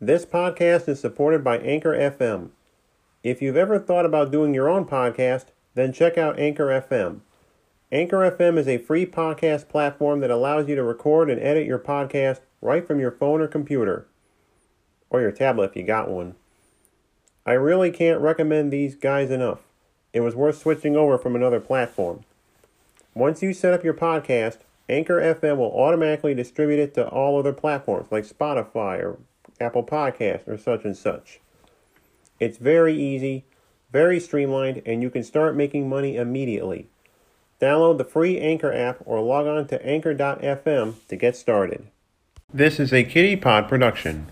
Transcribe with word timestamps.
This 0.00 0.26
podcast 0.26 0.90
is 0.90 1.00
supported 1.00 1.42
by 1.42 1.56
Anchor 1.56 1.94
FM. 1.96 2.50
If 3.22 3.40
you've 3.40 3.56
ever 3.56 3.78
thought 3.78 4.04
about 4.04 4.30
doing 4.30 4.52
your 4.52 4.68
own 4.68 4.84
podcast, 4.84 5.46
then 5.74 5.90
check 5.90 6.18
out 6.18 6.38
Anchor 6.38 6.66
FM. 6.66 7.20
Anchor 7.90 8.18
FM 8.30 8.58
is 8.58 8.68
a 8.68 8.76
free 8.76 9.06
podcast 9.06 9.70
platform 9.70 10.20
that 10.20 10.30
allows 10.30 10.68
you 10.68 10.74
to 10.74 10.82
record 10.82 11.30
and 11.30 11.40
edit 11.40 11.66
your 11.66 11.78
podcast 11.78 12.40
right 12.60 12.86
from 12.86 13.00
your 13.00 13.10
phone 13.10 13.40
or 13.40 13.48
computer, 13.48 14.06
or 15.08 15.22
your 15.22 15.32
tablet 15.32 15.70
if 15.70 15.76
you 15.76 15.82
got 15.82 16.10
one. 16.10 16.34
I 17.46 17.52
really 17.52 17.90
can't 17.90 18.20
recommend 18.20 18.70
these 18.70 18.96
guys 18.96 19.30
enough. 19.30 19.60
It 20.12 20.20
was 20.20 20.36
worth 20.36 20.58
switching 20.58 20.94
over 20.94 21.16
from 21.16 21.34
another 21.34 21.58
platform. 21.58 22.20
Once 23.14 23.40
you 23.40 23.54
set 23.54 23.72
up 23.72 23.82
your 23.82 23.94
podcast, 23.94 24.58
Anchor 24.90 25.22
FM 25.22 25.56
will 25.56 25.72
automatically 25.72 26.34
distribute 26.34 26.80
it 26.80 26.92
to 26.96 27.08
all 27.08 27.38
other 27.38 27.54
platforms 27.54 28.08
like 28.10 28.28
Spotify 28.28 29.02
or 29.02 29.18
Apple 29.60 29.84
Podcasts 29.84 30.46
or 30.48 30.58
such 30.58 30.84
and 30.84 30.96
such. 30.96 31.40
It's 32.38 32.58
very 32.58 32.94
easy, 32.94 33.44
very 33.90 34.20
streamlined, 34.20 34.82
and 34.84 35.02
you 35.02 35.10
can 35.10 35.22
start 35.22 35.56
making 35.56 35.88
money 35.88 36.16
immediately. 36.16 36.88
Download 37.60 37.96
the 37.96 38.04
free 38.04 38.38
Anchor 38.38 38.72
app 38.72 38.98
or 39.04 39.20
log 39.20 39.46
on 39.46 39.66
to 39.68 39.86
anchor.fm 39.86 40.94
to 41.08 41.16
get 41.16 41.36
started. 41.36 41.86
This 42.52 42.78
is 42.78 42.92
a 42.92 43.04
Kitty 43.04 43.36
Pod 43.36 43.68
production. 43.68 44.26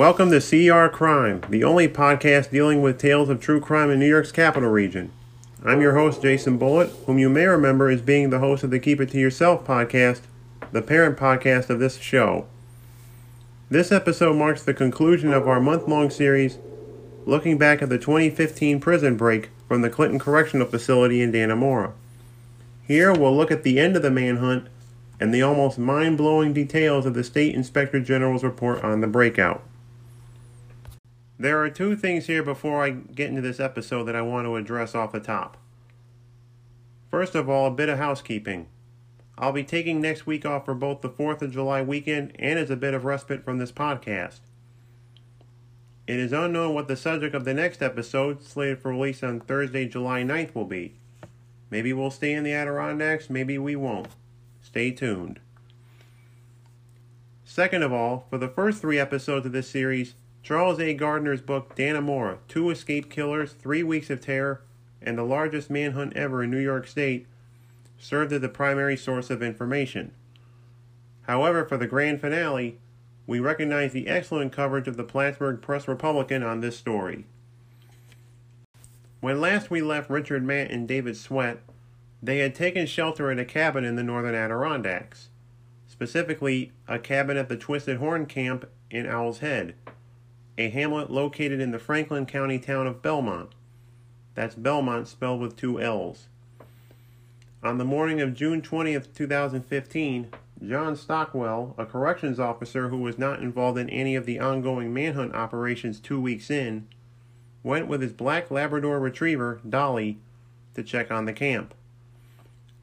Welcome 0.00 0.30
to 0.30 0.40
CR 0.40 0.90
Crime, 0.90 1.42
the 1.50 1.62
only 1.62 1.86
podcast 1.86 2.50
dealing 2.50 2.80
with 2.80 2.96
tales 2.96 3.28
of 3.28 3.38
true 3.38 3.60
crime 3.60 3.90
in 3.90 3.98
New 3.98 4.08
York's 4.08 4.32
capital 4.32 4.70
region. 4.70 5.12
I'm 5.62 5.82
your 5.82 5.94
host, 5.94 6.22
Jason 6.22 6.56
Bullitt, 6.56 6.88
whom 7.04 7.18
you 7.18 7.28
may 7.28 7.44
remember 7.44 7.90
as 7.90 8.00
being 8.00 8.30
the 8.30 8.38
host 8.38 8.64
of 8.64 8.70
the 8.70 8.78
Keep 8.78 9.02
It 9.02 9.10
To 9.10 9.18
Yourself 9.18 9.66
podcast, 9.66 10.22
the 10.72 10.80
parent 10.80 11.18
podcast 11.18 11.68
of 11.68 11.80
this 11.80 11.98
show. 11.98 12.46
This 13.68 13.92
episode 13.92 14.36
marks 14.36 14.62
the 14.62 14.72
conclusion 14.72 15.34
of 15.34 15.46
our 15.46 15.60
month 15.60 15.86
long 15.86 16.08
series 16.08 16.56
looking 17.26 17.58
back 17.58 17.82
at 17.82 17.90
the 17.90 17.98
2015 17.98 18.80
prison 18.80 19.18
break 19.18 19.50
from 19.68 19.82
the 19.82 19.90
Clinton 19.90 20.18
Correctional 20.18 20.66
Facility 20.66 21.20
in 21.20 21.30
Dannemora. 21.30 21.92
Here 22.86 23.12
we'll 23.12 23.36
look 23.36 23.50
at 23.50 23.64
the 23.64 23.78
end 23.78 23.96
of 23.96 24.02
the 24.02 24.10
manhunt 24.10 24.66
and 25.20 25.34
the 25.34 25.42
almost 25.42 25.78
mind 25.78 26.16
blowing 26.16 26.54
details 26.54 27.04
of 27.04 27.12
the 27.12 27.22
State 27.22 27.54
Inspector 27.54 28.00
General's 28.00 28.42
report 28.42 28.82
on 28.82 29.02
the 29.02 29.06
breakout. 29.06 29.62
There 31.40 31.62
are 31.62 31.70
two 31.70 31.96
things 31.96 32.26
here 32.26 32.42
before 32.42 32.84
I 32.84 32.90
get 32.90 33.30
into 33.30 33.40
this 33.40 33.60
episode 33.60 34.04
that 34.04 34.14
I 34.14 34.20
want 34.20 34.44
to 34.44 34.56
address 34.56 34.94
off 34.94 35.12
the 35.12 35.20
top. 35.20 35.56
First 37.10 37.34
of 37.34 37.48
all, 37.48 37.66
a 37.66 37.70
bit 37.70 37.88
of 37.88 37.96
housekeeping. 37.96 38.66
I'll 39.38 39.50
be 39.50 39.64
taking 39.64 40.02
next 40.02 40.26
week 40.26 40.44
off 40.44 40.66
for 40.66 40.74
both 40.74 41.00
the 41.00 41.08
4th 41.08 41.40
of 41.40 41.50
July 41.50 41.80
weekend 41.80 42.36
and 42.38 42.58
as 42.58 42.68
a 42.68 42.76
bit 42.76 42.92
of 42.92 43.06
respite 43.06 43.42
from 43.42 43.56
this 43.56 43.72
podcast. 43.72 44.40
It 46.06 46.18
is 46.18 46.34
unknown 46.34 46.74
what 46.74 46.88
the 46.88 46.94
subject 46.96 47.34
of 47.34 47.46
the 47.46 47.54
next 47.54 47.80
episode, 47.80 48.42
slated 48.42 48.82
for 48.82 48.90
release 48.90 49.22
on 49.22 49.40
Thursday, 49.40 49.88
July 49.88 50.22
9th, 50.22 50.54
will 50.54 50.66
be. 50.66 50.92
Maybe 51.70 51.94
we'll 51.94 52.10
stay 52.10 52.34
in 52.34 52.44
the 52.44 52.52
Adirondacks, 52.52 53.30
maybe 53.30 53.56
we 53.56 53.74
won't. 53.76 54.08
Stay 54.60 54.90
tuned. 54.90 55.40
Second 57.46 57.82
of 57.82 57.94
all, 57.94 58.26
for 58.28 58.36
the 58.36 58.48
first 58.48 58.82
three 58.82 58.98
episodes 58.98 59.46
of 59.46 59.52
this 59.52 59.70
series, 59.70 60.16
Charles 60.42 60.80
A. 60.80 60.94
Gardner's 60.94 61.42
book, 61.42 61.76
Dannemora 61.76 62.38
Two 62.48 62.70
Escape 62.70 63.10
Killers, 63.10 63.52
Three 63.52 63.82
Weeks 63.82 64.10
of 64.10 64.20
Terror, 64.20 64.62
and 65.02 65.16
the 65.16 65.22
Largest 65.22 65.70
Manhunt 65.70 66.16
Ever 66.16 66.42
in 66.42 66.50
New 66.50 66.58
York 66.58 66.86
State, 66.86 67.26
served 67.98 68.32
as 68.32 68.40
the 68.40 68.48
primary 68.48 68.96
source 68.96 69.30
of 69.30 69.42
information. 69.42 70.12
However, 71.22 71.64
for 71.64 71.76
the 71.76 71.86
grand 71.86 72.20
finale, 72.20 72.78
we 73.26 73.38
recognize 73.38 73.92
the 73.92 74.08
excellent 74.08 74.52
coverage 74.52 74.88
of 74.88 74.96
the 74.96 75.04
Plattsburgh 75.04 75.60
Press 75.60 75.86
Republican 75.86 76.42
on 76.42 76.60
this 76.60 76.76
story. 76.76 77.26
When 79.20 79.40
last 79.40 79.70
we 79.70 79.82
left 79.82 80.10
Richard 80.10 80.42
Matt 80.42 80.70
and 80.70 80.88
David 80.88 81.16
Sweat, 81.16 81.60
they 82.22 82.38
had 82.38 82.54
taken 82.54 82.86
shelter 82.86 83.30
in 83.30 83.38
a 83.38 83.44
cabin 83.44 83.84
in 83.84 83.96
the 83.96 84.02
northern 84.02 84.34
Adirondacks, 84.34 85.28
specifically 85.86 86.72
a 86.88 86.98
cabin 86.98 87.36
at 87.36 87.48
the 87.48 87.56
Twisted 87.56 87.98
Horn 87.98 88.24
Camp 88.26 88.68
in 88.90 89.06
Owl's 89.06 89.38
Head 89.38 89.74
a 90.60 90.68
hamlet 90.68 91.10
located 91.10 91.58
in 91.58 91.70
the 91.70 91.78
Franklin 91.78 92.26
County 92.26 92.58
town 92.58 92.86
of 92.86 93.00
Bellmont. 93.00 93.48
That's 94.34 94.54
Bellmont 94.54 95.06
spelled 95.06 95.40
with 95.40 95.56
two 95.56 95.80
L's. 95.80 96.26
On 97.62 97.78
the 97.78 97.84
morning 97.84 98.20
of 98.20 98.34
June 98.34 98.60
20th, 98.60 99.14
2015, 99.14 100.28
John 100.62 100.96
Stockwell, 100.96 101.74
a 101.78 101.86
corrections 101.86 102.38
officer 102.38 102.90
who 102.90 102.98
was 102.98 103.18
not 103.18 103.40
involved 103.40 103.78
in 103.78 103.88
any 103.88 104.14
of 104.14 104.26
the 104.26 104.38
ongoing 104.38 104.92
manhunt 104.92 105.34
operations 105.34 105.98
two 105.98 106.20
weeks 106.20 106.50
in, 106.50 106.86
went 107.62 107.88
with 107.88 108.02
his 108.02 108.12
black 108.12 108.50
Labrador 108.50 109.00
retriever, 109.00 109.62
Dolly, 109.66 110.18
to 110.74 110.82
check 110.82 111.10
on 111.10 111.24
the 111.24 111.32
camp. 111.32 111.72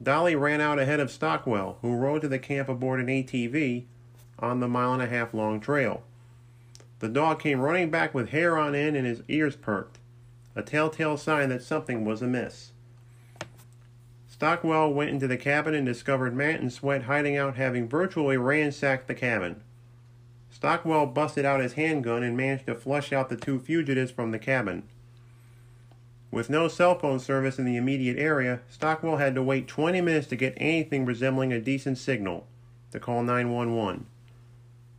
Dolly 0.02 0.34
ran 0.34 0.60
out 0.60 0.80
ahead 0.80 0.98
of 0.98 1.12
Stockwell, 1.12 1.78
who 1.82 1.94
rode 1.94 2.22
to 2.22 2.28
the 2.28 2.40
camp 2.40 2.68
aboard 2.68 2.98
an 2.98 3.06
ATV 3.06 3.84
on 4.40 4.58
the 4.58 4.68
mile 4.68 4.94
and 4.94 5.02
a 5.02 5.06
half 5.06 5.32
long 5.32 5.60
trail. 5.60 6.02
The 7.00 7.08
dog 7.08 7.40
came 7.40 7.60
running 7.60 7.90
back 7.90 8.14
with 8.14 8.30
hair 8.30 8.58
on 8.58 8.74
end 8.74 8.96
and 8.96 9.06
his 9.06 9.22
ears 9.28 9.54
perked, 9.54 9.98
a 10.56 10.62
telltale 10.62 11.16
sign 11.16 11.48
that 11.50 11.62
something 11.62 12.04
was 12.04 12.22
amiss. 12.22 12.72
Stockwell 14.28 14.92
went 14.92 15.10
into 15.10 15.26
the 15.26 15.36
cabin 15.36 15.74
and 15.74 15.86
discovered 15.86 16.34
Matt 16.34 16.60
and 16.60 16.72
Sweat 16.72 17.02
hiding 17.02 17.36
out, 17.36 17.56
having 17.56 17.88
virtually 17.88 18.36
ransacked 18.36 19.08
the 19.08 19.14
cabin. 19.14 19.62
Stockwell 20.50 21.06
busted 21.06 21.44
out 21.44 21.60
his 21.60 21.74
handgun 21.74 22.22
and 22.22 22.36
managed 22.36 22.66
to 22.66 22.74
flush 22.74 23.12
out 23.12 23.28
the 23.28 23.36
two 23.36 23.58
fugitives 23.58 24.10
from 24.10 24.30
the 24.30 24.38
cabin. 24.38 24.84
With 26.30 26.50
no 26.50 26.68
cell 26.68 26.98
phone 26.98 27.20
service 27.20 27.58
in 27.58 27.64
the 27.64 27.76
immediate 27.76 28.18
area, 28.18 28.60
Stockwell 28.68 29.16
had 29.16 29.34
to 29.34 29.42
wait 29.42 29.66
20 29.66 30.00
minutes 30.00 30.26
to 30.28 30.36
get 30.36 30.54
anything 30.56 31.04
resembling 31.04 31.52
a 31.52 31.60
decent 31.60 31.98
signal 31.98 32.46
to 32.92 33.00
call 33.00 33.22
911. 33.22 34.06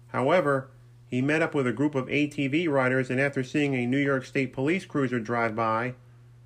However, 0.07 0.69
he 1.09 1.21
met 1.21 1.41
up 1.41 1.55
with 1.55 1.65
a 1.65 1.73
group 1.73 1.95
of 1.95 2.07
ATV 2.07 2.69
riders, 2.69 3.09
and 3.09 3.19
after 3.19 3.43
seeing 3.43 3.73
a 3.73 3.87
New 3.87 3.97
York 3.97 4.25
State 4.25 4.53
police 4.53 4.85
cruiser 4.85 5.19
drive 5.19 5.55
by, 5.55 5.95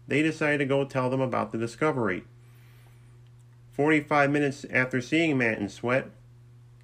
they 0.08 0.22
decided 0.22 0.60
to 0.60 0.66
go 0.66 0.86
tell 0.86 1.10
them 1.10 1.22
about 1.22 1.52
the 1.52 1.58
discovery. 1.58 2.24
45 3.74 4.32
minutes 4.32 4.66
after 4.72 5.02
seeing 5.02 5.38
Matt 5.38 5.58
and 5.58 5.72
Sweat, 5.72 6.10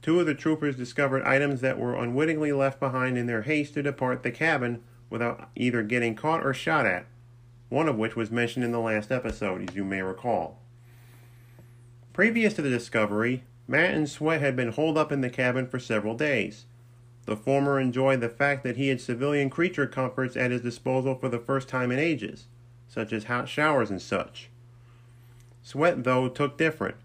two 0.02 0.20
of 0.20 0.26
the 0.26 0.34
troopers 0.34 0.76
discovered 0.76 1.24
items 1.24 1.62
that 1.62 1.80
were 1.80 1.96
unwittingly 1.96 2.52
left 2.52 2.80
behind 2.80 3.18
in 3.18 3.28
their 3.28 3.44
haste 3.44 3.76
to 3.76 3.84
depart 3.84 4.24
the 4.24 4.32
cabin 4.32 4.82
without 5.10 5.50
either 5.56 5.84
getting 5.84 6.16
caught 6.16 6.46
or 6.46 6.54
shot 6.54 6.86
at, 6.86 7.06
one 7.70 7.88
of 7.88 7.98
which 7.98 8.16
was 8.16 8.32
mentioned 8.32 8.66
in 8.66 8.72
the 8.72 8.80
last 8.80 9.12
episode, 9.12 9.70
as 9.70 9.76
you 9.76 9.86
may 9.86 10.02
recall. 10.02 10.60
Previous 12.12 12.54
to 12.56 12.62
the 12.62 12.70
discovery, 12.70 13.44
Matt 13.68 13.94
and 13.94 14.10
Sweat 14.10 14.42
had 14.42 14.56
been 14.56 14.72
holed 14.72 14.98
up 14.98 15.12
in 15.12 15.22
the 15.22 15.30
cabin 15.30 15.68
for 15.68 15.80
several 15.80 16.16
days. 16.16 16.66
The 17.30 17.38
former 17.38 17.80
enjoyed 17.80 18.22
the 18.22 18.30
fact 18.30 18.64
that 18.64 18.76
he 18.76 18.88
had 18.88 19.00
civilian 19.00 19.52
creature 19.52 19.86
comforts 19.86 20.36
at 20.36 20.50
his 20.50 20.64
disposal 20.64 21.14
for 21.14 21.30
the 21.30 21.38
first 21.38 21.70
time 21.70 21.92
in 21.92 22.00
ages, 22.00 22.48
such 22.88 23.14
as 23.14 23.26
hot 23.26 23.48
showers 23.48 23.92
and 23.92 24.02
such. 24.02 24.50
Sweat, 25.62 26.04
though, 26.04 26.28
took 26.28 26.58
different, 26.58 26.96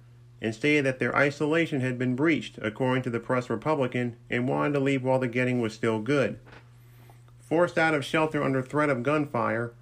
and 0.41 0.55
stated 0.55 0.87
that 0.87 0.99
their 0.99 1.15
isolation 1.15 1.83
had 1.83 1.99
been 1.99 2.17
breached, 2.17 2.59
according 2.63 3.03
to 3.03 3.11
the 3.11 3.21
Press 3.21 3.51
Republican, 3.51 4.17
and 4.31 4.49
wanted 4.49 4.73
to 4.73 4.81
leave 4.81 5.05
while 5.05 5.19
the 5.19 5.29
getting 5.29 5.61
was 5.61 5.75
still 5.75 6.01
good. 6.01 6.39
Forced 7.41 7.77
out 7.77 7.93
of 7.93 8.03
shelter 8.03 8.43
under 8.43 8.63
threat 8.63 8.89
of 8.89 9.03
gunfire, 9.03 9.75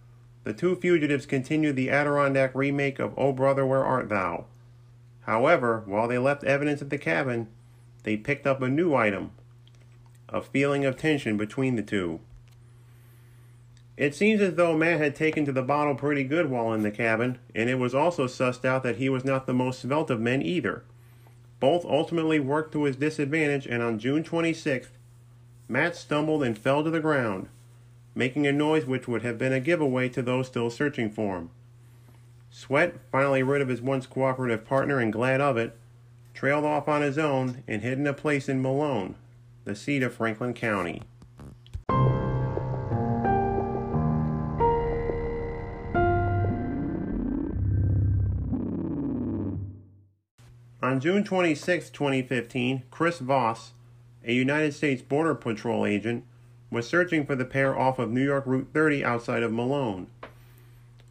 the 0.43 0.52
two 0.52 0.75
fugitives 0.75 1.25
continued 1.25 1.76
the 1.76 1.88
Adirondack 1.88 2.52
remake 2.52 2.99
of 2.99 3.17
O 3.17 3.32
Brother, 3.32 3.64
Where 3.64 3.84
Art 3.84 4.08
Thou? 4.08 4.46
However, 5.20 5.84
while 5.87 6.08
they 6.08 6.19
left 6.19 6.43
evidence 6.43 6.82
at 6.82 6.90
the 6.90 6.99
cabin, 6.99 7.46
they 8.02 8.17
picked 8.17 8.44
up 8.44 8.61
a 8.61 8.69
new 8.69 8.93
item, 8.93 9.31
a 10.32 10.40
feeling 10.40 10.84
of 10.84 10.96
tension 10.96 11.37
between 11.37 11.76
the 11.76 11.82
two. 11.82 12.20
It 13.96 14.14
seems 14.14 14.40
as 14.40 14.55
though 14.55 14.76
Matt 14.76 15.00
had 15.00 15.14
taken 15.14 15.44
to 15.44 15.52
the 15.52 15.62
bottle 15.62 15.94
pretty 15.94 16.25
good 16.25 16.50
while 16.50 16.73
in 16.73 16.82
the 16.82 16.90
cabin, 16.90 17.38
and 17.55 17.69
it 17.69 17.79
was 17.79 17.94
also 17.94 18.26
sussed 18.26 18.64
out 18.64 18.82
that 18.82 18.96
he 18.96 19.08
was 19.08 19.25
not 19.25 19.46
the 19.46 19.52
most 19.52 19.81
svelte 19.81 20.11
of 20.11 20.20
men 20.20 20.40
either. 20.43 20.82
Both 21.61 21.84
ultimately 21.84 22.40
worked 22.40 22.73
to 22.73 22.84
his 22.84 22.96
disadvantage, 22.96 23.67
and 23.67 23.82
on 23.82 23.99
June 23.99 24.25
26th, 24.25 24.88
Matt 25.69 25.94
stumbled 25.94 26.43
and 26.43 26.58
fell 26.58 26.82
to 26.82 26.90
the 26.90 27.00
ground, 27.00 27.49
making 28.14 28.46
a 28.46 28.52
noise 28.52 28.87
which 28.87 29.06
would 29.06 29.23
have 29.23 29.38
been 29.38 29.52
a 29.52 29.61
giveaway 29.61 30.08
to 30.08 30.23
those 30.23 30.49
still 30.49 30.70
searching 30.70 31.11
for 31.11 31.37
him. 31.37 31.50
Sweat, 32.50 32.96
finally 33.11 33.43
rid 33.43 33.62
of 33.62 33.69
his 33.69 33.81
once 33.81 34.06
cooperative 34.06 34.64
partner 34.64 34.99
and 34.99 35.12
glad 35.12 35.40
of 35.40 35.56
it, 35.56 35.76
trailed 36.34 36.64
off 36.64 36.88
on 36.88 37.02
his 37.02 37.19
own 37.19 37.62
and 37.69 37.82
hid 37.82 37.99
in 37.99 38.06
a 38.06 38.12
place 38.12 38.49
in 38.49 38.61
Malone, 38.61 39.14
the 39.64 39.75
seat 39.75 40.03
of 40.03 40.14
Franklin 40.14 40.55
County. 40.55 41.03
On 50.82 50.99
June 50.99 51.23
26, 51.23 51.91
2015, 51.91 52.82
Chris 52.91 53.20
Voss, 53.20 53.73
a 54.25 54.32
United 54.32 54.75
States 54.75 55.00
Border 55.00 55.35
Patrol 55.35 55.87
agent, 55.87 56.25
was 56.70 56.88
searching 56.88 57.25
for 57.25 57.37
the 57.37 57.44
pair 57.44 57.79
off 57.79 57.99
of 57.99 58.11
New 58.11 58.25
York 58.25 58.44
Route 58.47 58.69
30 58.75 59.05
outside 59.05 59.43
of 59.43 59.53
Malone. 59.53 60.08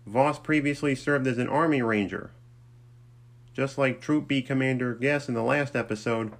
Voss 0.05 0.39
previously 0.39 0.93
served 0.93 1.25
as 1.25 1.37
an 1.37 1.47
Army 1.47 1.81
Ranger. 1.81 2.31
Just 3.53 3.77
like 3.77 4.01
Troop 4.01 4.27
B 4.27 4.41
Commander 4.41 4.93
Guess 4.93 5.29
in 5.29 5.35
the 5.35 5.43
last 5.43 5.75
episode, 5.75 6.33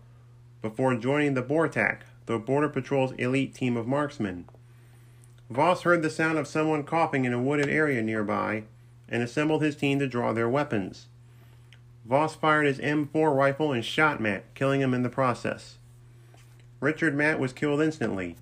before 0.62 0.96
joining 0.96 1.34
the 1.34 1.42
BORTAC, 1.42 2.02
the 2.26 2.38
Border 2.38 2.70
Patrol's 2.70 3.14
elite 3.14 3.56
team 3.56 3.76
of 3.76 3.88
marksmen. 3.88 4.46
Voss 5.50 5.82
heard 5.82 6.02
the 6.02 6.10
sound 6.10 6.38
of 6.38 6.48
someone 6.48 6.84
coughing 6.84 7.26
in 7.26 7.34
a 7.34 7.42
wooded 7.42 7.68
area 7.68 8.02
nearby 8.02 8.64
and 9.10 9.22
assembled 9.22 9.62
his 9.62 9.76
team 9.76 10.00
to 10.00 10.08
draw 10.08 10.32
their 10.32 10.48
weapons. 10.48 11.08
Voss 12.06 12.36
fired 12.36 12.66
his 12.66 12.80
M4 12.80 13.36
rifle 13.36 13.72
and 13.72 13.84
shot 13.84 14.22
Matt, 14.22 14.54
killing 14.56 14.82
him 14.82 14.94
in 14.94 15.04
the 15.04 15.10
process. 15.10 15.78
Richard 16.80 17.16
Matt 17.16 17.40
was 17.40 17.54
killed 17.54 17.82
instantly. 17.82 18.38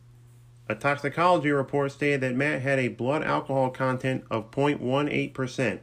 A 0.69 0.75
toxicology 0.75 1.49
report 1.49 1.91
stated 1.91 2.21
that 2.21 2.35
Matt 2.35 2.61
had 2.61 2.77
a 2.79 2.89
blood 2.89 3.23
alcohol 3.23 3.71
content 3.71 4.23
of 4.29 4.51
0.18%, 4.51 5.79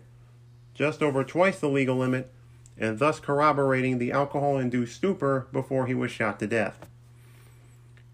just 0.74 1.02
over 1.02 1.24
twice 1.24 1.58
the 1.58 1.68
legal 1.68 1.96
limit, 1.96 2.32
and 2.78 2.98
thus 2.98 3.20
corroborating 3.20 3.98
the 3.98 4.12
alcohol 4.12 4.58
induced 4.58 4.96
stupor 4.96 5.46
before 5.52 5.86
he 5.86 5.94
was 5.94 6.10
shot 6.10 6.38
to 6.38 6.46
death. 6.46 6.86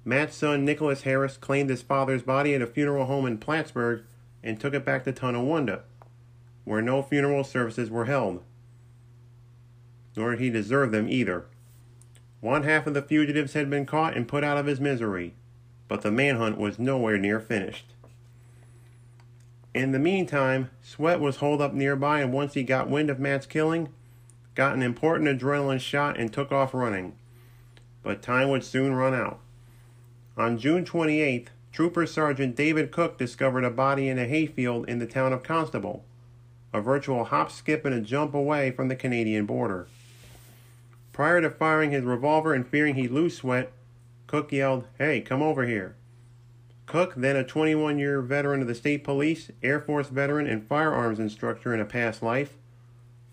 Matt's 0.04 0.36
son 0.36 0.64
Nicholas 0.64 1.02
Harris 1.02 1.36
claimed 1.36 1.70
his 1.70 1.82
father's 1.82 2.22
body 2.22 2.54
at 2.54 2.62
a 2.62 2.66
funeral 2.66 3.06
home 3.06 3.26
in 3.26 3.38
Plattsburgh 3.38 4.02
and 4.42 4.58
took 4.58 4.74
it 4.74 4.84
back 4.84 5.04
to 5.04 5.12
Tonawanda, 5.12 5.82
where 6.64 6.82
no 6.82 7.02
funeral 7.02 7.44
services 7.44 7.90
were 7.90 8.06
held. 8.06 8.42
Nor 10.16 10.32
did 10.32 10.40
he 10.40 10.50
deserve 10.50 10.90
them 10.90 11.08
either. 11.08 11.46
One 12.40 12.64
half 12.64 12.88
of 12.88 12.94
the 12.94 13.02
fugitives 13.02 13.52
had 13.52 13.70
been 13.70 13.86
caught 13.86 14.16
and 14.16 14.26
put 14.26 14.42
out 14.42 14.58
of 14.58 14.66
his 14.66 14.80
misery, 14.80 15.34
but 15.86 16.02
the 16.02 16.10
manhunt 16.10 16.58
was 16.58 16.78
nowhere 16.78 17.16
near 17.16 17.38
finished. 17.38 17.86
In 19.74 19.92
the 19.92 19.98
meantime, 19.98 20.70
Sweat 20.82 21.20
was 21.20 21.36
holed 21.36 21.62
up 21.62 21.72
nearby, 21.72 22.20
and 22.20 22.32
once 22.32 22.54
he 22.54 22.64
got 22.64 22.90
wind 22.90 23.08
of 23.08 23.20
Matt's 23.20 23.46
killing, 23.46 23.88
got 24.54 24.74
an 24.74 24.82
important 24.82 25.28
adrenaline 25.28 25.80
shot 25.80 26.18
and 26.18 26.32
took 26.32 26.52
off 26.52 26.74
running. 26.74 27.14
But 28.02 28.22
time 28.22 28.48
would 28.50 28.64
soon 28.64 28.94
run 28.94 29.14
out. 29.14 29.40
On 30.36 30.58
June 30.58 30.84
28th, 30.84 31.48
Trooper 31.72 32.06
Sergeant 32.06 32.54
David 32.54 32.90
Cook 32.90 33.16
discovered 33.16 33.64
a 33.64 33.70
body 33.70 34.08
in 34.08 34.18
a 34.18 34.26
hayfield 34.26 34.88
in 34.88 34.98
the 34.98 35.06
town 35.06 35.32
of 35.32 35.42
Constable, 35.42 36.04
a 36.72 36.80
virtual 36.80 37.24
hop, 37.24 37.50
skip, 37.50 37.84
and 37.84 37.94
a 37.94 38.00
jump 38.00 38.34
away 38.34 38.70
from 38.70 38.88
the 38.88 38.96
Canadian 38.96 39.46
border. 39.46 39.86
Prior 41.12 41.40
to 41.40 41.50
firing 41.50 41.90
his 41.90 42.04
revolver 42.04 42.54
and 42.54 42.66
fearing 42.66 42.94
he'd 42.94 43.10
lose 43.10 43.36
Sweat, 43.36 43.72
Cook 44.26 44.52
yelled, 44.52 44.86
Hey, 44.98 45.20
come 45.20 45.42
over 45.42 45.66
here. 45.66 45.94
Cook, 46.86 47.14
then 47.16 47.36
a 47.36 47.44
21 47.44 47.98
year 47.98 48.20
veteran 48.20 48.60
of 48.60 48.66
the 48.66 48.74
state 48.74 49.04
police, 49.04 49.50
Air 49.62 49.80
Force 49.80 50.08
veteran, 50.08 50.46
and 50.46 50.66
firearms 50.66 51.18
instructor 51.18 51.72
in 51.72 51.80
a 51.80 51.84
past 51.84 52.22
life, 52.22 52.54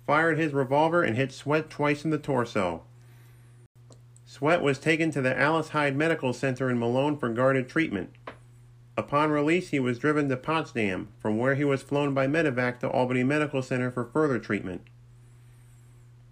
fired 0.09 0.39
his 0.39 0.53
revolver 0.53 1.03
and 1.03 1.15
hit 1.15 1.31
Sweat 1.31 1.69
twice 1.69 2.03
in 2.03 2.09
the 2.09 2.17
torso. 2.17 2.81
Sweat 4.25 4.59
was 4.59 4.79
taken 4.79 5.11
to 5.11 5.21
the 5.21 5.39
Alice 5.39 5.69
Hyde 5.69 5.95
Medical 5.95 6.33
Center 6.33 6.67
in 6.67 6.79
Malone 6.79 7.15
for 7.15 7.29
guarded 7.29 7.69
treatment. 7.69 8.09
Upon 8.97 9.29
release, 9.29 9.69
he 9.69 9.79
was 9.79 9.99
driven 9.99 10.27
to 10.27 10.35
Potsdam, 10.35 11.09
from 11.19 11.37
where 11.37 11.53
he 11.53 11.63
was 11.63 11.83
flown 11.83 12.15
by 12.15 12.25
medevac 12.25 12.79
to 12.79 12.89
Albany 12.89 13.23
Medical 13.23 13.61
Center 13.61 13.91
for 13.91 14.03
further 14.03 14.39
treatment. 14.39 14.81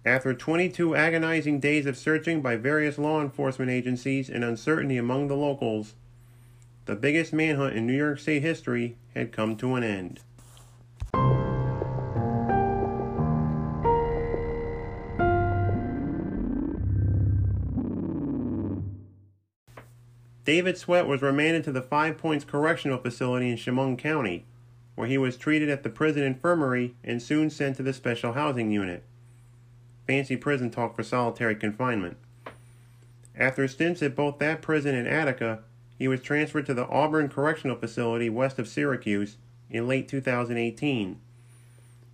After 0.04 0.34
22 0.34 0.96
agonizing 0.96 1.60
days 1.60 1.86
of 1.86 1.96
searching 1.96 2.42
by 2.42 2.56
various 2.56 2.98
law 2.98 3.22
enforcement 3.22 3.70
agencies 3.70 4.28
and 4.28 4.42
uncertainty 4.42 4.96
among 4.96 5.28
the 5.28 5.36
locals, 5.36 5.94
the 6.86 6.96
biggest 6.96 7.32
manhunt 7.32 7.76
in 7.76 7.86
New 7.86 7.96
York 7.96 8.18
State 8.18 8.42
history 8.42 8.96
had 9.14 9.30
come 9.30 9.54
to 9.58 9.76
an 9.76 9.84
end. 9.84 10.18
David 20.48 20.78
Sweat 20.78 21.06
was 21.06 21.20
remanded 21.20 21.62
to 21.64 21.72
the 21.72 21.82
Five 21.82 22.16
Points 22.16 22.42
Correctional 22.42 22.96
Facility 22.96 23.50
in 23.50 23.58
Chemung 23.58 23.98
County, 23.98 24.46
where 24.94 25.06
he 25.06 25.18
was 25.18 25.36
treated 25.36 25.68
at 25.68 25.82
the 25.82 25.90
prison 25.90 26.22
infirmary 26.22 26.94
and 27.04 27.20
soon 27.22 27.50
sent 27.50 27.76
to 27.76 27.82
the 27.82 27.92
Special 27.92 28.32
Housing 28.32 28.70
Unit 28.70 29.04
fancy 30.06 30.38
prison 30.38 30.70
talk 30.70 30.96
for 30.96 31.02
solitary 31.02 31.54
confinement. 31.54 32.16
After 33.36 33.68
stints 33.68 34.02
at 34.02 34.16
both 34.16 34.38
that 34.38 34.62
prison 34.62 34.94
and 34.94 35.06
Attica, 35.06 35.64
he 35.98 36.08
was 36.08 36.22
transferred 36.22 36.64
to 36.64 36.72
the 36.72 36.88
Auburn 36.88 37.28
Correctional 37.28 37.76
Facility 37.76 38.30
west 38.30 38.58
of 38.58 38.66
Syracuse 38.66 39.36
in 39.68 39.86
late 39.86 40.08
2018. 40.08 41.20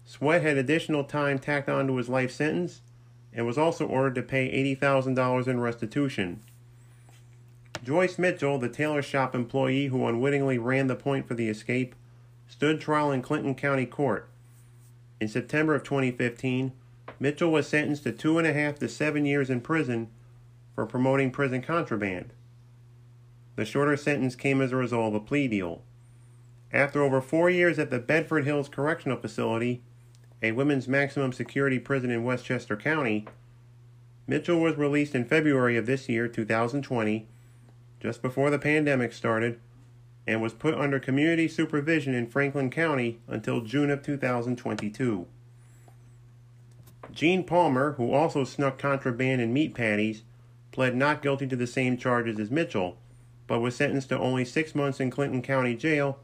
Sweat 0.04 0.42
had 0.42 0.56
additional 0.56 1.04
time 1.04 1.38
tacked 1.38 1.69
onto 1.69 1.94
his 1.94 2.08
life 2.08 2.32
sentence 2.32 2.80
and 3.32 3.46
was 3.46 3.56
also 3.56 3.87
ordered 3.87 4.16
to 4.16 4.22
pay 4.22 4.50
$80,000 4.76 5.46
in 5.46 5.60
restitution. 5.60 6.40
Joyce 7.84 8.19
Mitchell, 8.19 8.58
the 8.58 8.70
tailor 8.70 9.02
shop 9.02 9.34
employee 9.34 9.88
who 9.88 10.06
unwittingly 10.06 10.56
ran 10.56 10.86
the 10.86 10.96
point 10.96 11.28
for 11.28 11.34
the 11.34 11.50
escape, 11.50 11.94
stood 12.48 12.81
trial 12.81 13.12
in 13.12 13.20
Clinton 13.20 13.54
County 13.54 13.84
Court. 13.84 14.26
In 15.20 15.28
September 15.28 15.75
of 15.75 15.82
2015, 15.82 16.72
Mitchell 17.20 17.52
was 17.52 17.69
sentenced 17.69 18.04
to 18.04 18.12
two 18.12 18.38
and 18.38 18.46
a 18.46 18.54
half 18.54 18.78
to 18.78 18.88
seven 18.88 19.26
years 19.26 19.50
in 19.50 19.60
prison 19.60 20.08
for 20.75 20.86
promoting 20.86 21.31
prison 21.31 21.60
contraband. 21.60 22.32
The 23.56 23.66
shorter 23.66 23.98
sentence 23.98 24.34
came 24.34 24.62
as 24.62 24.72
a 24.72 24.76
result 24.76 25.14
of 25.14 25.22
a 25.22 25.25
plea 25.25 25.46
deal. 25.46 25.82
After 26.72 27.02
over 27.02 27.20
four 27.20 27.50
years 27.50 27.78
at 27.78 27.90
the 27.90 27.98
Bedford 27.98 28.46
Hills 28.46 28.70
Correctional 28.70 29.19
Facility, 29.19 29.82
a 30.42 30.52
women's 30.52 30.88
maximum 30.88 31.34
security 31.34 31.78
prison 31.78 32.10
in 32.10 32.25
Westchester 32.25 32.78
County, 32.78 33.26
Mitchell 34.26 34.58
was 34.58 34.78
released 34.78 35.14
in 35.14 35.26
February 35.26 35.76
of 35.76 35.84
this 35.84 36.08
year, 36.08 36.26
2020, 36.28 37.28
just 38.04 38.20
before 38.20 38.50
the 38.50 38.58
pandemic 38.58 39.14
started, 39.14 39.58
and 40.26 40.42
was 40.42 40.52
put 40.52 40.74
under 40.74 41.00
community 41.00 41.48
supervision 41.48 42.12
in 42.12 42.26
Franklin 42.26 42.68
County 42.68 43.18
until 43.26 43.62
June 43.62 43.88
of 43.88 44.02
2022. 44.02 45.26
Gene 47.11 47.44
Palmer, 47.44 47.92
who 47.92 48.12
also 48.12 48.44
snuck 48.44 48.76
contraband 48.76 49.40
and 49.40 49.54
meat 49.54 49.73
patties, 49.73 50.23
pled 50.70 50.94
not 50.94 51.23
guilty 51.23 51.46
to 51.46 51.56
the 51.56 51.66
same 51.66 51.96
charges 51.96 52.38
as 52.38 52.50
Mitchell, 52.50 52.99
but 53.46 53.61
was 53.61 53.75
sentenced 53.75 54.11
to 54.11 54.18
only 54.18 54.44
six 54.44 54.75
months 54.75 55.00
in 55.00 55.11
Clinton 55.11 55.40
County 55.40 55.75
Jail 55.75 56.18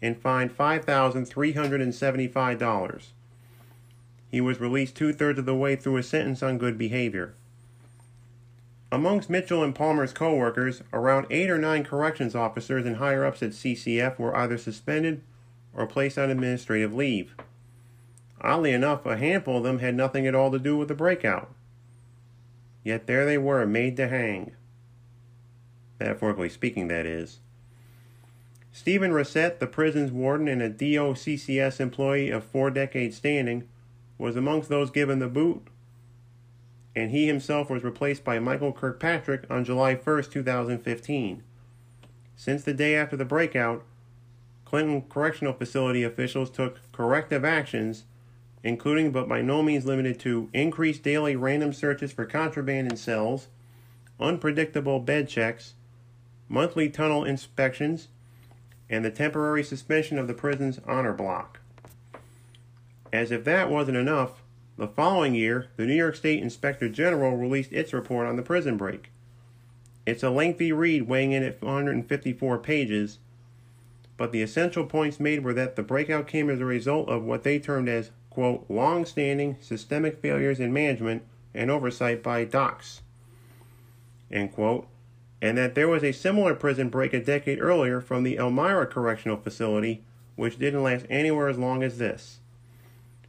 and 0.00 0.18
fined 0.18 0.56
$5,375. 0.56 3.02
He 4.30 4.40
was 4.40 4.58
released 4.58 4.96
two 4.96 5.12
thirds 5.12 5.38
of 5.38 5.44
the 5.44 5.54
way 5.54 5.76
through 5.76 5.96
his 5.96 6.08
sentence 6.08 6.42
on 6.42 6.56
good 6.56 6.78
behavior. 6.78 7.34
Amongst 8.92 9.28
Mitchell 9.28 9.64
and 9.64 9.74
Palmer's 9.74 10.12
co 10.12 10.34
workers, 10.36 10.82
around 10.92 11.26
eight 11.30 11.50
or 11.50 11.58
nine 11.58 11.84
corrections 11.84 12.34
officers 12.34 12.86
and 12.86 12.96
higher 12.96 13.24
ups 13.24 13.42
at 13.42 13.50
CCF 13.50 14.18
were 14.18 14.36
either 14.36 14.56
suspended 14.56 15.22
or 15.74 15.86
placed 15.86 16.16
on 16.18 16.30
administrative 16.30 16.94
leave. 16.94 17.34
Oddly 18.40 18.72
enough, 18.72 19.04
a 19.04 19.16
handful 19.16 19.58
of 19.58 19.64
them 19.64 19.80
had 19.80 19.94
nothing 19.94 20.26
at 20.26 20.34
all 20.34 20.50
to 20.52 20.58
do 20.58 20.76
with 20.76 20.88
the 20.88 20.94
breakout. 20.94 21.50
Yet 22.84 23.06
there 23.06 23.26
they 23.26 23.38
were, 23.38 23.66
made 23.66 23.96
to 23.96 24.06
hang. 24.06 24.52
Metaphorically 25.98 26.48
speaking, 26.48 26.86
that 26.88 27.06
is. 27.06 27.40
Stephen 28.70 29.10
Racette, 29.12 29.58
the 29.58 29.66
prison's 29.66 30.12
warden 30.12 30.46
and 30.46 30.62
a 30.62 30.70
DOCCS 30.70 31.80
employee 31.80 32.30
of 32.30 32.44
four 32.44 32.70
decades 32.70 33.16
standing, 33.16 33.66
was 34.18 34.36
amongst 34.36 34.68
those 34.68 34.90
given 34.90 35.18
the 35.18 35.28
boot, 35.28 35.66
and 36.96 37.12
he 37.12 37.28
himself 37.28 37.70
was 37.70 37.84
replaced 37.84 38.24
by 38.24 38.40
Michael 38.40 38.72
Kirkpatrick 38.72 39.44
on 39.48 39.64
July 39.64 39.94
1, 39.94 40.24
2015. 40.24 41.42
Since 42.34 42.64
the 42.64 42.74
day 42.74 42.96
after 42.96 43.16
the 43.16 43.24
breakout, 43.24 43.84
Clinton 44.64 45.02
Correctional 45.02 45.52
Facility 45.52 46.02
officials 46.02 46.50
took 46.50 46.80
corrective 46.90 47.44
actions 47.44 48.04
including 48.66 49.12
but 49.12 49.28
by 49.28 49.40
no 49.40 49.62
means 49.62 49.86
limited 49.86 50.18
to 50.18 50.50
increased 50.52 51.04
daily 51.04 51.36
random 51.36 51.72
searches 51.72 52.10
for 52.10 52.26
contraband 52.26 52.90
in 52.90 52.96
cells, 52.96 53.46
unpredictable 54.18 54.98
bed 54.98 55.28
checks, 55.28 55.74
monthly 56.48 56.90
tunnel 56.90 57.24
inspections, 57.24 58.08
and 58.90 59.04
the 59.04 59.10
temporary 59.10 59.62
suspension 59.62 60.18
of 60.18 60.26
the 60.26 60.34
prison's 60.34 60.80
honor 60.84 61.12
block. 61.12 61.60
As 63.12 63.30
if 63.30 63.44
that 63.44 63.70
wasn't 63.70 63.96
enough, 63.96 64.42
the 64.76 64.88
following 64.88 65.34
year, 65.34 65.68
the 65.76 65.86
New 65.86 65.94
York 65.94 66.16
State 66.16 66.42
Inspector 66.42 66.88
General 66.90 67.36
released 67.36 67.72
its 67.72 67.92
report 67.92 68.26
on 68.26 68.36
the 68.36 68.42
prison 68.42 68.76
break. 68.76 69.10
It's 70.04 70.22
a 70.22 70.30
lengthy 70.30 70.70
read 70.70 71.08
weighing 71.08 71.32
in 71.32 71.42
at 71.42 71.62
154 71.62 72.58
pages, 72.58 73.18
but 74.16 74.32
the 74.32 74.42
essential 74.42 74.84
points 74.84 75.18
made 75.18 75.42
were 75.42 75.54
that 75.54 75.76
the 75.76 75.82
breakout 75.82 76.26
came 76.26 76.48
as 76.50 76.60
a 76.60 76.64
result 76.64 77.08
of 77.08 77.24
what 77.24 77.42
they 77.42 77.58
termed 77.58 77.88
as 77.88 78.10
quote, 78.30 78.66
long 78.68 79.06
standing 79.06 79.56
systemic 79.60 80.20
failures 80.20 80.60
in 80.60 80.70
management 80.70 81.22
and 81.54 81.70
oversight 81.70 82.22
by 82.22 82.44
DOCCS. 82.44 83.00
End 84.30 84.52
quote. 84.52 84.86
And 85.40 85.56
that 85.56 85.74
there 85.74 85.88
was 85.88 86.04
a 86.04 86.12
similar 86.12 86.54
prison 86.54 86.90
break 86.90 87.14
a 87.14 87.24
decade 87.24 87.60
earlier 87.60 88.00
from 88.00 88.24
the 88.24 88.36
Elmira 88.36 88.86
Correctional 88.86 89.38
Facility, 89.38 90.02
which 90.34 90.58
didn't 90.58 90.82
last 90.82 91.06
anywhere 91.08 91.48
as 91.48 91.56
long 91.56 91.82
as 91.82 91.96
this. 91.96 92.40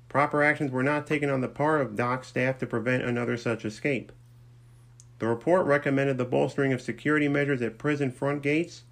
Proper 0.10 0.42
actions 0.42 0.72
were 0.72 0.84
not 0.84 1.06
taken 1.06 1.30
on 1.30 1.42
the 1.42 1.48
part 1.48 1.82
of 1.82 1.96
DOCCS 1.96 2.26
staff 2.26 2.58
to 2.60 2.66
prevent 2.66 3.04
another 3.04 3.38
such 3.38 3.66
escape. 3.66 4.12
The 5.20 5.28
report 5.28 5.66
recommended 5.66 6.18
the 6.18 6.26
bolstering 6.26 6.72
of 6.74 6.82
security 6.82 7.28
measures 7.28 7.62
at 7.62 7.78
prison 7.78 8.12
front 8.12 8.42
gates, 8.42 8.84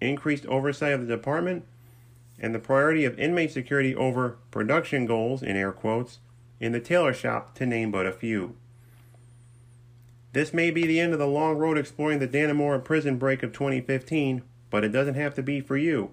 increased 0.00 0.46
oversight 0.46 0.92
of 0.92 1.00
the 1.00 1.06
department, 1.06 1.64
and 2.38 2.54
the 2.54 2.58
priority 2.58 3.04
of 3.04 3.18
inmate 3.18 3.52
security 3.52 3.94
over 3.94 4.36
production 4.50 5.06
goals, 5.06 5.42
in 5.42 5.56
air 5.56 5.72
quotes, 5.72 6.18
in 6.60 6.72
the 6.72 6.80
tailor 6.80 7.14
shop, 7.14 7.54
to 7.54 7.66
name 7.66 7.90
but 7.90 8.06
a 8.06 8.12
few. 8.12 8.54
This 10.32 10.54
may 10.54 10.70
be 10.70 10.86
the 10.86 11.00
end 11.00 11.12
of 11.12 11.18
the 11.18 11.26
long 11.26 11.58
road 11.58 11.76
exploring 11.76 12.18
the 12.18 12.28
Dannemora 12.28 12.82
prison 12.82 13.18
break 13.18 13.42
of 13.42 13.52
2015, 13.52 14.42
but 14.70 14.84
it 14.84 14.88
doesn't 14.88 15.14
have 15.14 15.34
to 15.34 15.42
be 15.42 15.60
for 15.60 15.76
you. 15.76 16.10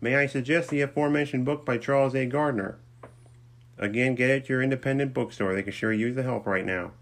May 0.00 0.16
I 0.16 0.26
suggest 0.26 0.70
the 0.70 0.80
aforementioned 0.80 1.44
book 1.44 1.64
by 1.64 1.78
Charles 1.78 2.14
A. 2.14 2.26
Gardner? 2.26 2.78
Again, 3.78 4.14
get 4.14 4.30
it 4.30 4.42
at 4.42 4.48
your 4.48 4.62
independent 4.62 5.12
bookstore. 5.12 5.54
They 5.54 5.62
can 5.62 5.72
sure 5.72 5.92
use 5.92 6.14
the 6.14 6.22
help 6.22 6.46
right 6.46 6.64
now. 6.64 6.92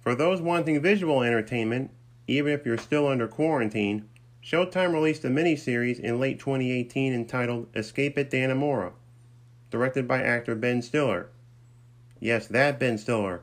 For 0.00 0.14
those 0.14 0.40
wanting 0.40 0.80
visual 0.80 1.22
entertainment, 1.22 1.90
even 2.28 2.52
if 2.52 2.64
you're 2.64 2.78
still 2.78 3.08
under 3.08 3.26
quarantine, 3.26 4.08
Showtime 4.42 4.92
released 4.92 5.24
a 5.24 5.28
miniseries 5.28 5.98
in 5.98 6.20
late 6.20 6.38
2018 6.38 7.12
entitled 7.12 7.66
Escape 7.74 8.16
at 8.16 8.30
Dannemora, 8.30 8.92
directed 9.70 10.06
by 10.06 10.22
actor 10.22 10.54
Ben 10.54 10.82
Stiller. 10.82 11.30
Yes, 12.20 12.46
that 12.46 12.78
Ben 12.78 12.96
Stiller, 12.96 13.40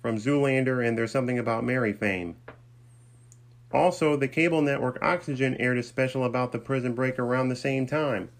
from 0.00 0.16
Zoolander 0.16 0.86
and 0.86 0.96
There's 0.96 1.12
Something 1.12 1.38
About 1.38 1.64
Mary 1.64 1.92
fame. 1.92 2.36
Also, 3.70 4.16
the 4.16 4.28
cable 4.28 4.62
network 4.62 4.98
Oxygen 5.02 5.54
aired 5.56 5.76
a 5.76 5.82
special 5.82 6.24
about 6.24 6.52
the 6.52 6.58
prison 6.58 6.94
break 6.94 7.18
around 7.18 7.50
the 7.50 7.56
same 7.56 7.86
time, 7.86 8.30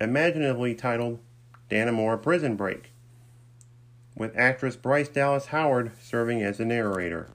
imaginatively 0.00 0.74
titled 0.74 1.18
Dannemora 1.70 2.22
Prison 2.22 2.56
Break, 2.56 2.92
with 4.16 4.36
actress 4.36 4.76
Bryce 4.76 5.08
Dallas 5.08 5.46
Howard 5.46 5.92
serving 6.00 6.42
as 6.42 6.58
the 6.58 6.64
narrator. 6.64 7.28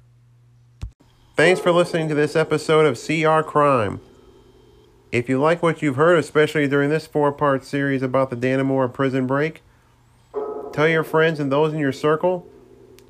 Thanks 1.35 1.59
for 1.59 1.71
listening 1.71 2.07
to 2.09 2.15
this 2.15 2.35
episode 2.35 2.85
of 2.85 2.99
CR 2.99 3.41
Crime. 3.41 3.99
If 5.11 5.27
you 5.27 5.39
like 5.41 5.61
what 5.61 5.81
you've 5.81 5.97
heard, 5.97 6.17
especially 6.17 6.67
during 6.67 6.89
this 6.89 7.07
four 7.07 7.31
part 7.31 7.65
series 7.65 8.01
about 8.01 8.29
the 8.29 8.35
Dannemora 8.35 8.93
prison 8.93 9.27
break, 9.27 9.61
tell 10.71 10.87
your 10.87 11.03
friends 11.03 11.39
and 11.39 11.51
those 11.51 11.73
in 11.73 11.79
your 11.79 11.91
circle. 11.91 12.47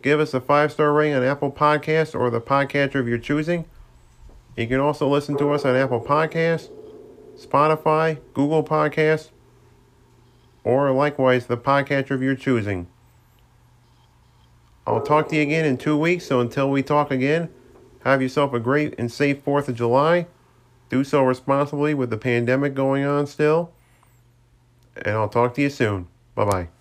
Give 0.02 0.20
us 0.20 0.34
a 0.34 0.42
five 0.42 0.72
star 0.72 0.94
rating 0.94 1.16
on 1.16 1.24
Apple 1.24 1.52
Podcasts 1.52 2.20
or 2.20 2.32
the 2.32 2.42
podcatcher 2.42 2.96
of 2.96 3.08
your 3.08 3.20
choosing. 3.20 3.66
You 4.58 4.68
can 4.68 4.80
also 4.80 5.08
listen 5.08 5.38
to 5.38 5.52
us 5.52 5.64
on 5.64 5.76
Apple 5.76 6.02
Podcasts, 6.02 6.70
Spotify, 7.38 8.20
Google 8.34 8.64
Podcasts, 8.64 9.30
or 10.64 10.92
likewise 10.92 11.48
the 11.48 11.58
podcatcher 11.58 12.12
of 12.12 12.22
your 12.22 12.36
choosing. 12.36 12.88
I'll 14.86 15.02
talk 15.02 15.30
to 15.30 15.36
you 15.36 15.42
again 15.42 15.66
in 15.66 15.78
two 15.78 15.98
weeks, 15.98 16.26
so 16.26 16.40
until 16.40 16.70
we 16.70 16.84
talk 16.84 17.12
again, 17.12 17.50
have 18.04 18.22
yourself 18.22 18.54
a 18.54 18.60
great 18.60 18.96
and 18.98 19.12
safe 19.12 19.44
4th 19.46 19.68
of 19.68 19.76
July. 19.76 20.28
Do 20.90 21.04
so 21.04 21.24
responsibly 21.24 21.94
with 21.94 22.10
the 22.10 22.18
pandemic 22.18 22.74
going 22.74 23.06
on 23.06 23.28
still. 23.28 23.72
And 24.98 25.16
I'll 25.16 25.30
talk 25.30 25.54
to 25.56 25.62
you 25.62 25.70
soon. 25.70 26.08
Bye 26.36 26.46
bye. 26.46 26.81